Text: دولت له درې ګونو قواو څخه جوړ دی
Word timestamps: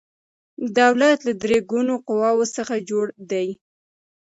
دولت 0.79 1.17
له 1.27 1.33
درې 1.43 1.59
ګونو 1.71 1.95
قواو 2.07 2.43
څخه 2.55 2.75
جوړ 2.89 3.05
دی 3.31 3.47